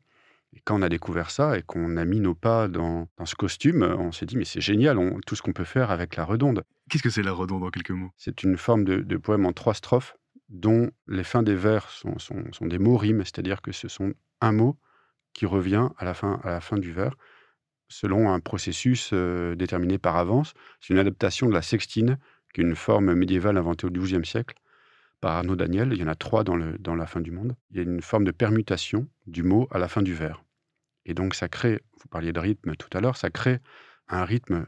Et 0.53 0.61
quand 0.65 0.79
on 0.79 0.83
a 0.83 0.89
découvert 0.89 1.31
ça 1.31 1.59
et 1.59 1.63
qu'on 1.63 1.97
a 1.97 2.05
mis 2.05 2.21
nos 2.21 2.35
pas 2.35 2.69
dans, 2.69 3.09
dans 3.19 3.27
ce 3.27 3.35
costume, 3.35 3.83
on 3.83 4.13
s'est 4.13 4.27
dit, 4.27 4.37
mais 4.37 4.45
c'est 4.45 4.61
génial, 4.61 4.99
on- 4.99 5.19
tout 5.27 5.35
ce 5.35 5.43
qu'on 5.43 5.53
peut 5.53 5.65
faire 5.65 5.91
avec 5.91 6.15
la 6.17 6.25
redonde. 6.25 6.63
Qu'est-ce 6.89 7.03
que 7.03 7.11
c'est 7.11 7.23
la 7.23 7.33
redonde 7.33 7.65
en 7.65 7.71
quelques 7.71 7.91
mots? 7.91 8.11
C'est 8.17 8.43
une 8.45 8.57
forme 8.57 8.85
de, 8.85 8.97
de 9.01 9.17
poème 9.17 9.47
en 9.47 9.53
trois 9.53 9.75
strophes 9.75 10.17
dont 10.49 10.91
les 11.09 11.25
fins 11.25 11.43
des 11.43 11.57
vers 11.57 11.89
sont, 11.89 12.19
sont- 12.19 12.53
sont 12.53 12.67
des 12.67 12.79
mots 12.79 12.97
rimes, 12.97 13.23
c'est-à-dire 13.25 13.63
que 13.63 13.73
ce 13.73 13.89
sont 13.89 14.13
un 14.41 14.53
mot 14.53 14.79
qui 15.33 15.47
revient 15.47 15.89
à 15.99 16.05
la 16.05 16.15
fin, 16.15 16.39
à 16.45 16.51
la 16.51 16.61
fin 16.61 16.79
du 16.79 16.93
vers 16.93 17.17
selon 17.89 18.31
un 18.31 18.41
processus 18.41 19.11
euh, 19.13 19.55
déterminé 19.55 19.99
par 19.99 20.17
avance. 20.17 20.55
C'est 20.81 20.95
une 20.95 21.01
adaptation 21.01 21.49
de 21.49 21.55
la 21.55 21.63
sextine, 21.63 22.19
qui 22.53 22.61
est 22.61 22.65
une 22.65 22.77
forme 22.77 23.15
médiévale 23.15 23.57
inventée 23.57 23.87
au 23.87 23.91
XIIe 23.91 24.25
siècle 24.25 24.57
par 25.21 25.37
Arnaud 25.37 25.57
Daniel. 25.57 25.93
Il 25.93 25.99
y 25.99 26.05
en 26.05 26.09
a 26.09 26.15
trois 26.15 26.45
dans, 26.45 26.57
la 26.57 27.07
fin 27.07 27.21
du 27.21 27.31
monde. 27.31 27.57
Il 27.71 27.77
y 27.77 27.81
a 27.81 27.83
une 27.83 28.03
forme 28.03 28.25
de 28.25 28.31
permutation 28.31 29.09
du 29.27 29.43
mot 29.43 29.69
à 29.71 29.79
la 29.79 29.89
fin 29.89 30.03
du 30.03 30.15
vers. 30.15 30.45
Et 31.07 31.15
donc 31.15 31.35
ça 31.35 31.49
crée, 31.49 31.81
vous 32.01 32.09
parliez 32.09 32.33
de 32.33 32.41
rythme 32.41 32.77
tout 32.77 32.89
à 32.97 33.01
l'heure, 33.01 33.17
ça 33.17 33.31
crée 33.31 33.59
un 34.09 34.25
rythme, 34.25 34.67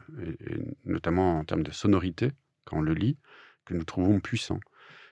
notamment 0.85 1.39
en 1.39 1.43
termes 1.43 1.63
de 1.63 1.71
sonorité, 1.71 2.31
quand 2.65 2.77
on 2.77 2.81
le 2.81 2.93
lit, 2.93 3.17
que 3.65 3.73
nous 3.73 3.83
trouvons 3.83 4.19
puissant. 4.19 4.59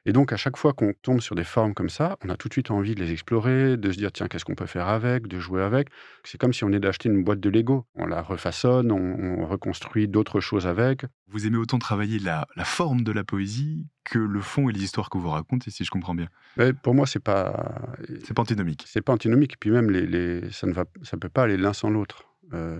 Et 0.07 0.13
donc, 0.13 0.31
à 0.31 0.37
chaque 0.37 0.55
fois 0.57 0.73
qu'on 0.73 0.93
tombe 1.01 1.19
sur 1.19 1.33
des 1.35 1.43
formes 1.43 1.73
comme 1.73 1.89
ça, 1.89 2.17
on 2.23 2.29
a 2.29 2.37
tout 2.37 2.47
de 2.47 2.53
suite 2.53 2.69
envie 2.69 2.93
de 2.93 3.03
les 3.03 3.11
explorer, 3.11 3.75
de 3.75 3.91
se 3.91 3.97
dire, 3.97 4.11
tiens, 4.11 4.27
qu'est-ce 4.27 4.45
qu'on 4.45 4.53
peut 4.53 4.67
faire 4.67 4.87
avec, 4.87 5.27
de 5.27 5.39
jouer 5.39 5.63
avec. 5.63 5.89
C'est 6.23 6.39
comme 6.39 6.53
si 6.53 6.63
on 6.63 6.71
est 6.71 6.79
d'acheter 6.79 7.09
une 7.09 7.23
boîte 7.23 7.39
de 7.39 7.49
Lego. 7.49 7.85
On 7.95 8.05
la 8.05 8.21
refaçonne, 8.21 8.91
on, 8.91 9.41
on 9.41 9.45
reconstruit 9.47 10.07
d'autres 10.07 10.39
choses 10.41 10.67
avec. 10.67 11.05
Vous 11.27 11.47
aimez 11.47 11.57
autant 11.57 11.79
travailler 11.79 12.19
la, 12.19 12.47
la 12.55 12.65
forme 12.65 13.01
de 13.03 13.11
la 13.11 13.23
poésie 13.23 13.87
que 14.03 14.19
le 14.19 14.41
fond 14.41 14.69
et 14.69 14.73
les 14.73 14.83
histoires 14.83 15.09
que 15.09 15.17
vous 15.17 15.29
racontez, 15.29 15.71
si 15.71 15.83
je 15.83 15.89
comprends 15.89 16.13
bien. 16.13 16.27
Mais 16.57 16.71
pour 16.73 16.93
moi, 16.93 17.07
c'est 17.07 17.19
pas, 17.23 17.87
C'est 18.23 18.35
pas 18.35 18.43
antinomique. 18.43 18.83
c'est 18.87 19.01
pas 19.01 19.13
antinomique. 19.13 19.53
Et 19.53 19.57
puis 19.59 19.71
même, 19.71 19.89
les, 19.89 20.05
les- 20.05 20.51
ça 20.51 20.67
ne 20.67 20.73
va, 20.73 20.85
ça 21.01 21.17
peut 21.17 21.29
pas 21.29 21.43
aller 21.43 21.57
l'un 21.57 21.73
sans 21.73 21.89
l'autre. 21.89 22.25
Euh, 22.53 22.79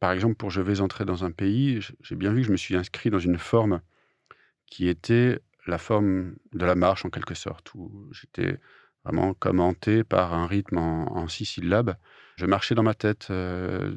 par 0.00 0.12
exemple, 0.12 0.34
pour 0.34 0.50
Je 0.50 0.60
vais 0.60 0.82
entrer 0.82 1.06
dans 1.06 1.24
un 1.24 1.30
pays, 1.30 1.80
j'ai 2.02 2.14
bien 2.14 2.30
vu 2.30 2.42
que 2.42 2.48
je 2.48 2.52
me 2.52 2.58
suis 2.58 2.76
inscrit 2.76 3.08
dans 3.08 3.18
une 3.18 3.38
forme 3.38 3.80
qui 4.66 4.88
était 4.88 5.40
la 5.66 5.78
forme 5.78 6.34
de 6.52 6.64
la 6.64 6.74
marche 6.74 7.04
en 7.04 7.10
quelque 7.10 7.34
sorte, 7.34 7.74
où 7.74 8.08
j'étais 8.12 8.58
vraiment 9.04 9.34
commenté 9.34 10.04
par 10.04 10.34
un 10.34 10.46
rythme 10.46 10.78
en, 10.78 11.28
six 11.28 11.44
syllabes. 11.44 11.96
Je 12.36 12.46
marchais 12.46 12.74
dans 12.74 12.82
ma 12.82 12.94
tête 12.94 13.28
euh, 13.30 13.94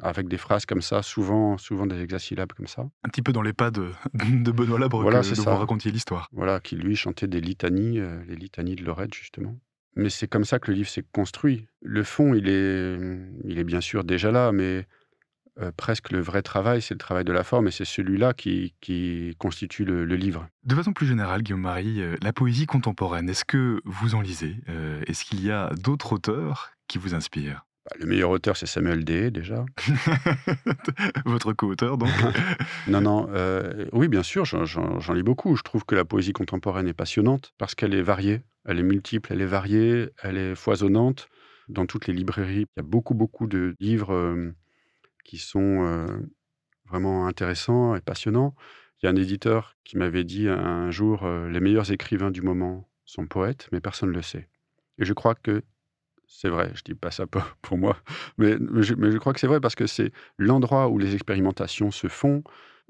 avec 0.00 0.28
des 0.28 0.38
phrases 0.38 0.66
comme 0.66 0.80
ça, 0.80 1.02
souvent, 1.02 1.58
souvent 1.58 1.86
des 1.86 2.00
hexasyllabes 2.00 2.52
comme 2.52 2.66
ça. 2.66 2.88
Un 3.04 3.08
petit 3.08 3.22
peu 3.22 3.32
dans 3.32 3.42
les 3.42 3.52
pas 3.52 3.70
de, 3.70 3.90
de 4.14 4.50
Benoît 4.50 4.78
Labre 4.78 5.02
voilà, 5.02 5.20
que 5.20 5.34
vous 5.34 5.44
racontiez 5.44 5.90
l'histoire. 5.90 6.28
Voilà, 6.32 6.60
qui 6.60 6.76
lui 6.76 6.96
chantait 6.96 7.26
des 7.26 7.40
litanies, 7.40 7.98
euh, 7.98 8.22
les 8.26 8.36
litanies 8.36 8.76
de 8.76 8.84
Lorette 8.84 9.14
justement. 9.14 9.58
Mais 9.94 10.10
c'est 10.10 10.28
comme 10.28 10.44
ça 10.44 10.58
que 10.58 10.70
le 10.70 10.76
livre 10.76 10.88
s'est 10.88 11.04
construit. 11.10 11.66
Le 11.80 12.02
fond, 12.02 12.34
il 12.34 12.48
est, 12.48 12.98
il 13.44 13.58
est 13.58 13.64
bien 13.64 13.80
sûr 13.80 14.04
déjà 14.04 14.30
là, 14.30 14.52
mais 14.52 14.86
euh, 15.58 15.72
presque 15.74 16.10
le 16.10 16.20
vrai 16.20 16.42
travail, 16.42 16.82
c'est 16.82 16.92
le 16.92 16.98
travail 16.98 17.24
de 17.24 17.32
la 17.32 17.42
forme, 17.42 17.68
et 17.68 17.70
c'est 17.70 17.86
celui-là 17.86 18.34
qui, 18.34 18.74
constitue 19.38 19.86
le, 19.86 20.04
livre. 20.04 20.48
De 20.64 20.74
façon 20.74 20.92
plus 20.92 21.06
générale, 21.06 21.42
Guillaume 21.42 21.62
Marie, 21.62 22.02
euh, 22.02 22.16
la 22.22 22.34
poésie 22.34 22.66
contemporaine, 22.66 23.28
est-ce 23.30 23.44
que 23.44 23.80
vous 23.86 24.14
en 24.14 24.20
lisez? 24.20 24.56
Euh, 24.68 25.00
Est-ce 25.06 25.24
qu'il 25.24 25.42
y 25.42 25.50
a 25.50 25.70
d'autres 25.82 26.12
auteurs 26.12 26.72
qui 26.88 26.98
vous 26.98 27.14
inspirent? 27.14 27.64
Bah, 27.86 27.96
Le 27.98 28.04
meilleur 28.04 28.28
auteur, 28.30 28.58
c'est 28.58 28.66
Samuel 28.66 29.02
Day, 29.04 29.30
déjà. 29.30 29.64
Votre 31.24 31.54
co-auteur, 31.54 31.96
donc? 31.96 32.10
Non, 32.86 33.00
non. 33.00 33.28
oui, 33.92 34.08
bien 34.08 34.22
sûr, 34.22 34.44
j'en 34.44 35.12
lis 35.14 35.22
beaucoup. 35.22 35.56
Je 35.56 35.62
trouve 35.62 35.86
que 35.86 35.94
la 35.94 36.04
poésie 36.04 36.34
contemporaine 36.34 36.86
est 36.86 36.94
passionnante 36.94 37.54
parce 37.56 37.74
qu'elle 37.74 37.94
est 37.94 38.02
variée, 38.02 38.42
elle 38.66 38.78
est 38.78 38.84
multiple, 38.84 39.32
elle 39.32 39.40
est 39.40 39.46
variée, 39.46 40.10
elle 40.22 40.36
est 40.36 40.54
foisonnante. 40.54 41.28
Dans 41.68 41.86
toutes 41.86 42.06
les 42.06 42.14
librairies, 42.14 42.66
il 42.76 42.76
y 42.76 42.80
a 42.80 42.82
beaucoup, 42.82 43.14
beaucoup 43.14 43.46
de 43.46 43.74
livres 43.80 44.52
qui 45.26 45.38
sont 45.38 46.06
vraiment 46.88 47.26
intéressants 47.26 47.96
et 47.96 48.00
passionnants. 48.00 48.54
Il 49.02 49.06
y 49.06 49.08
a 49.08 49.12
un 49.12 49.16
éditeur 49.16 49.76
qui 49.84 49.98
m'avait 49.98 50.24
dit 50.24 50.48
un 50.48 50.90
jour 50.90 51.28
les 51.28 51.60
meilleurs 51.60 51.90
écrivains 51.92 52.30
du 52.30 52.42
moment 52.42 52.88
sont 53.04 53.26
poètes, 53.26 53.68
mais 53.72 53.80
personne 53.80 54.10
ne 54.10 54.14
le 54.14 54.22
sait. 54.22 54.48
Et 54.98 55.04
je 55.04 55.12
crois 55.12 55.34
que 55.34 55.62
c'est 56.26 56.48
vrai, 56.48 56.72
je 56.74 56.82
dis 56.82 56.94
pas 56.94 57.10
ça 57.10 57.26
pour 57.26 57.78
moi, 57.78 57.96
mais, 58.38 58.56
je, 58.82 59.18
crois 59.18 59.32
que 59.32 59.40
c'est 59.40 59.46
vrai 59.46 59.60
parce 59.60 59.74
que 59.74 59.86
c'est 59.86 60.12
l'endroit 60.38 60.88
où 60.88 60.98
les 60.98 61.14
expérimentations 61.14 61.90
se 61.90 62.08
font. 62.08 62.42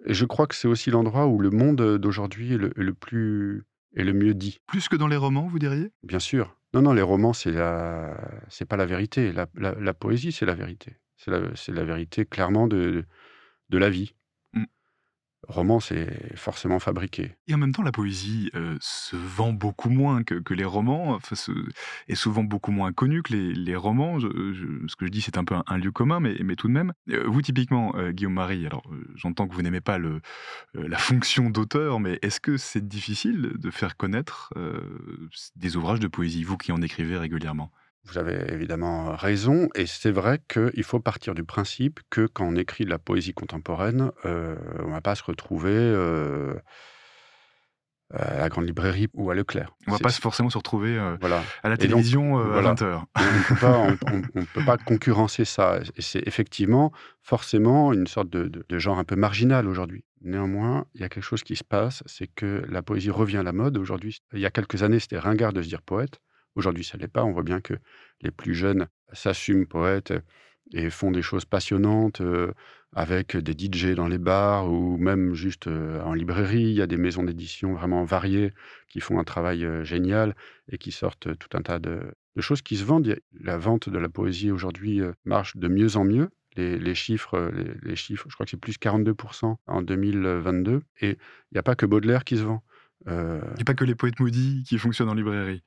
Et 0.04 0.14
je 0.14 0.24
crois 0.24 0.46
que 0.46 0.54
c'est 0.54 0.68
aussi 0.68 0.90
l'endroit 0.90 1.26
où 1.26 1.38
le 1.38 1.50
monde 1.50 1.98
d'aujourd'hui 1.98 2.54
est 2.54 2.58
le, 2.58 2.94
plus 2.94 3.64
est 3.94 4.04
le 4.04 4.12
mieux 4.12 4.34
dit. 4.34 4.60
Plus 4.66 4.88
que 4.88 4.96
dans 4.96 5.08
les 5.08 5.16
romans, 5.16 5.48
vous 5.48 5.58
diriez? 5.58 5.90
Bien 6.02 6.18
sûr. 6.18 6.56
Non, 6.74 6.82
non, 6.82 6.92
les 6.92 7.02
romans, 7.02 7.32
c'est 7.32 7.52
la, 7.52 8.14
c'est 8.48 8.66
pas 8.66 8.76
la 8.76 8.84
vérité. 8.84 9.32
la 9.32 9.94
poésie, 9.94 10.32
c'est 10.32 10.46
la 10.46 10.54
vérité. 10.54 10.96
C'est 11.16 11.30
la, 11.30 11.40
la 11.40 11.84
vérité 11.84 12.24
clairement 12.24 12.66
de, 12.66 13.04
de 13.70 13.78
la 13.78 13.90
vie. 13.90 14.14
Mmh. 14.52 14.64
Roman, 15.48 15.80
c'est 15.80 16.36
forcément 16.36 16.78
fabriqué. 16.78 17.36
Et 17.46 17.54
en 17.54 17.58
même 17.58 17.72
temps, 17.72 17.82
la 17.82 17.92
poésie 17.92 18.50
euh, 18.54 18.76
se 18.80 19.16
vend 19.16 19.52
beaucoup 19.52 19.90
moins 19.90 20.24
que, 20.24 20.34
que 20.34 20.54
les 20.54 20.64
romans, 20.64 21.14
enfin, 21.14 21.36
est 22.08 22.14
souvent 22.14 22.42
beaucoup 22.42 22.72
moins 22.72 22.92
connue 22.92 23.22
que 23.22 23.32
les, 23.32 23.52
les 23.52 23.76
romans. 23.76 24.18
ce 24.20 24.96
que 24.96 25.06
je 25.06 25.10
dis, 25.10 25.20
c'est 25.20 25.38
un 25.38 25.44
peu 25.44 25.54
un, 25.66 25.78
lieu 25.78 25.92
commun, 25.92 26.20
mais, 26.20 26.36
mais, 26.42 26.56
tout 26.56 26.68
de 26.68 26.72
même. 26.72 26.92
Euh, 27.10 27.24
vous, 27.26 27.42
typiquement, 27.42 27.94
euh, 27.96 28.10
Guillaume 28.10 28.34
Marie, 28.34 28.66
alors 28.66 28.90
j'entends 29.14 29.46
que 29.46 29.54
vous 29.54 29.62
n'aimez 29.62 29.80
pas 29.80 29.98
le, 29.98 30.20
la 30.74 30.98
fonction 30.98 31.48
d'auteur, 31.50 32.00
mais 32.00 32.18
est-ce 32.22 32.40
que 32.40 32.56
c'est 32.56 32.86
difficile 32.86 33.52
de 33.56 33.70
faire 33.70 33.96
connaître 33.96 34.52
des 35.54 35.76
ouvrages 35.76 36.00
de 36.00 36.08
poésie, 36.08 36.44
vous 36.44 36.56
qui 36.56 36.72
en 36.72 36.82
écrivez 36.82 37.16
régulièrement? 37.16 37.70
Vous 38.06 38.18
avez 38.18 38.52
évidemment 38.52 39.14
raison, 39.14 39.68
et 39.74 39.86
c'est 39.86 40.10
vrai 40.10 40.40
qu'il 40.48 40.84
faut 40.84 41.00
partir 41.00 41.34
du 41.34 41.44
principe 41.44 42.00
que 42.10 42.26
quand 42.26 42.46
on 42.46 42.56
écrit 42.56 42.84
de 42.84 42.90
la 42.90 42.98
poésie 42.98 43.34
contemporaine, 43.34 44.10
euh, 44.24 44.56
on 44.80 44.88
ne 44.88 44.92
va 44.92 45.00
pas 45.00 45.14
se 45.14 45.24
retrouver 45.24 45.72
euh, 45.72 46.54
à 48.12 48.38
la 48.38 48.48
grande 48.48 48.66
librairie 48.66 49.08
ou 49.14 49.30
à 49.30 49.34
Leclerc. 49.34 49.74
On 49.86 49.92
ne 49.92 49.96
va 49.96 50.02
pas 50.02 50.10
forcément 50.10 50.50
se 50.50 50.58
retrouver 50.58 50.96
euh, 50.96 51.16
à 51.62 51.68
la 51.68 51.76
télévision 51.76 52.38
à 52.38 52.62
20h. 52.62 53.02
on 54.34 54.40
ne 54.40 54.44
peut 54.44 54.64
pas 54.64 54.78
concurrencer 54.78 55.44
ça. 55.44 55.80
Et 55.96 56.02
c'est 56.02 56.26
effectivement 56.26 56.92
forcément 57.22 57.92
une 57.92 58.06
sorte 58.06 58.30
de, 58.30 58.48
de 58.68 58.78
genre 58.78 58.98
un 58.98 59.04
peu 59.04 59.16
marginal 59.16 59.66
aujourd'hui. 59.66 60.04
Néanmoins, 60.22 60.86
il 60.94 61.00
y 61.00 61.04
a 61.04 61.08
quelque 61.08 61.24
chose 61.24 61.42
qui 61.42 61.56
se 61.56 61.64
passe, 61.64 62.02
c'est 62.06 62.28
que 62.28 62.64
la 62.68 62.82
poésie 62.82 63.10
revient 63.10 63.38
à 63.38 63.42
la 63.42 63.52
mode. 63.52 63.76
Aujourd'hui, 63.78 64.20
il 64.32 64.40
y 64.40 64.46
a 64.46 64.50
quelques 64.50 64.82
années, 64.82 65.00
c'était 65.00 65.18
ringard 65.18 65.52
de 65.52 65.62
se 65.62 65.68
dire 65.68 65.82
poète. 65.82 66.20
Aujourd'hui, 66.56 66.84
ça 66.84 66.96
ne 66.96 67.02
l'est 67.02 67.08
pas. 67.08 67.22
On 67.22 67.32
voit 67.32 67.42
bien 67.42 67.60
que 67.60 67.74
les 68.22 68.30
plus 68.30 68.54
jeunes 68.54 68.88
s'assument 69.12 69.66
poètes 69.66 70.12
et 70.72 70.90
font 70.90 71.10
des 71.10 71.22
choses 71.22 71.44
passionnantes 71.44 72.20
avec 72.92 73.36
des 73.36 73.52
DJ 73.52 73.94
dans 73.94 74.08
les 74.08 74.18
bars 74.18 74.72
ou 74.72 74.96
même 74.96 75.34
juste 75.34 75.68
en 75.68 76.14
librairie. 76.14 76.62
Il 76.62 76.72
y 76.72 76.82
a 76.82 76.86
des 76.86 76.96
maisons 76.96 77.22
d'édition 77.22 77.74
vraiment 77.74 78.04
variées 78.04 78.52
qui 78.88 79.00
font 79.00 79.20
un 79.20 79.24
travail 79.24 79.68
génial 79.84 80.34
et 80.72 80.78
qui 80.78 80.92
sortent 80.92 81.36
tout 81.38 81.56
un 81.56 81.62
tas 81.62 81.78
de, 81.78 82.00
choses 82.38 82.62
qui 82.62 82.76
se 82.76 82.84
vendent. 82.84 83.16
La 83.38 83.58
vente 83.58 83.88
de 83.90 83.98
la 83.98 84.08
poésie 84.08 84.50
aujourd'hui 84.50 85.02
marche 85.24 85.56
de 85.56 85.68
mieux 85.68 85.96
en 85.96 86.04
mieux. 86.04 86.30
Les, 86.56 86.94
chiffres, 86.94 87.52
les, 87.82 87.96
chiffres, 87.96 88.26
je 88.30 88.34
crois 88.34 88.46
que 88.46 88.50
c'est 88.50 88.56
plus 88.56 88.78
42% 88.78 89.56
en 89.66 89.82
2022. 89.82 90.80
Et 91.02 91.10
il 91.10 91.16
n'y 91.52 91.58
a 91.58 91.62
pas 91.62 91.74
que 91.74 91.84
Baudelaire 91.84 92.24
qui 92.24 92.38
se 92.38 92.44
vend. 92.44 92.62
Il 93.06 93.12
n'y 93.12 93.60
a 93.60 93.64
pas 93.66 93.74
que 93.74 93.84
les 93.84 93.94
poètes 93.94 94.18
maudits 94.18 94.64
qui 94.66 94.78
fonctionnent 94.78 95.10
en 95.10 95.14
librairie. 95.14 95.62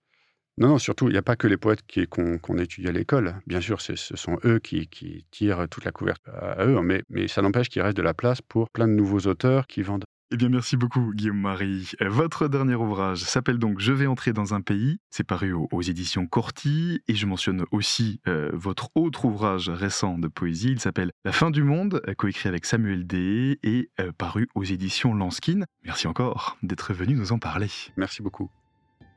Non, 0.59 0.67
non, 0.67 0.77
surtout, 0.77 1.07
il 1.07 1.13
n'y 1.13 1.17
a 1.17 1.21
pas 1.21 1.37
que 1.37 1.47
les 1.47 1.55
poètes 1.55 1.83
qu'on 2.09 2.57
étudie 2.57 2.89
à 2.89 2.91
l'école. 2.91 3.35
Bien 3.47 3.61
sûr, 3.61 3.79
ce 3.79 3.95
sont 3.95 4.37
eux 4.43 4.59
qui, 4.59 5.25
tirent 5.31 5.67
toute 5.69 5.85
la 5.85 5.91
couverture 5.91 6.33
à 6.35 6.65
eux, 6.65 6.81
mais, 6.81 7.01
mais 7.09 7.27
ça 7.29 7.41
n'empêche 7.41 7.69
qu'il 7.69 7.81
reste 7.81 7.95
de 7.95 8.01
la 8.01 8.13
place 8.13 8.41
pour 8.41 8.69
plein 8.69 8.87
de 8.87 8.93
nouveaux 8.93 9.21
auteurs 9.21 9.67
qui 9.67 9.81
vendent. 9.83 10.03
Eh 10.31 10.37
bien, 10.37 10.49
merci 10.49 10.77
beaucoup, 10.77 11.11
Guillaume 11.15 11.39
Marie. 11.39 11.93
Votre 12.01 12.47
dernier 12.47 12.75
ouvrage 12.75 13.23
s'appelle 13.23 13.57
donc 13.57 13.79
Je 13.79 13.93
vais 13.93 14.05
entrer 14.05 14.31
dans 14.31 14.53
un 14.53 14.61
pays. 14.61 14.99
C'est 15.09 15.23
paru 15.23 15.53
aux, 15.53 15.81
éditions 15.81 16.27
Corti. 16.27 17.01
Et 17.07 17.15
je 17.15 17.25
mentionne 17.25 17.65
aussi 17.71 18.19
euh, 18.27 18.51
votre 18.53 18.89
autre 18.93 19.25
ouvrage 19.25 19.69
récent 19.69 20.19
de 20.19 20.27
poésie. 20.27 20.71
Il 20.71 20.79
s'appelle 20.79 21.11
La 21.25 21.31
fin 21.31 21.49
du 21.49 21.63
monde, 21.63 22.03
coécrit 22.17 22.47
avec 22.47 22.65
Samuel 22.65 23.07
D. 23.07 23.57
et 23.63 23.89
euh, 23.99 24.11
paru 24.15 24.47
aux 24.53 24.63
éditions 24.63 25.15
Lanskin. 25.15 25.61
Merci 25.83 26.05
encore 26.05 26.57
d'être 26.61 26.93
venu 26.93 27.15
nous 27.15 27.31
en 27.31 27.39
parler. 27.39 27.69
Merci 27.97 28.21
beaucoup. 28.21 28.51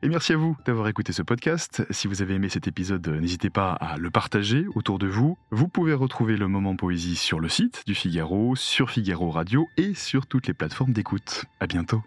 Et 0.05 0.09
merci 0.09 0.33
à 0.33 0.37
vous 0.37 0.57
d'avoir 0.67 0.89
écouté 0.89 1.13
ce 1.13 1.23
podcast. 1.23 1.85
Si 1.91 2.09
vous 2.09 2.23
avez 2.23 2.35
aimé 2.35 2.49
cet 2.49 2.67
épisode, 2.67 3.07
n'hésitez 3.07 3.51
pas 3.51 3.73
à 3.73 3.97
le 3.99 4.11
partager 4.11 4.67
autour 4.75 4.99
de 4.99 5.07
vous. 5.07 5.39
Vous 5.53 5.69
pouvez 5.69 5.95
retrouver 5.95 6.37
le 6.37 6.49
moment 6.49 6.75
poésie 6.75 7.15
sur 7.15 7.39
le 7.39 7.49
site 7.49 7.85
du 7.87 7.95
Figaro, 7.95 8.57
sur 8.57 8.91
Figaro 8.91 9.31
Radio 9.31 9.69
et 9.77 9.95
sur 9.95 10.27
toutes 10.27 10.49
les 10.49 10.55
plateformes 10.55 10.93
d'écoute. 10.93 11.45
À 11.61 11.69
bientôt. 11.69 12.03